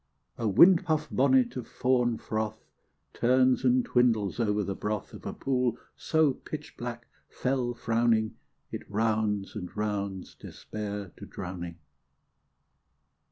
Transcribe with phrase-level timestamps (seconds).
[0.39, 2.57] A windpuff bonnet of fawn fr6th
[3.13, 8.31] Turns and twindles over the broth Of a pool so pitchblack, fe"ll fr6wning,
[8.71, 11.77] It rounds and rounds Despair to drowning.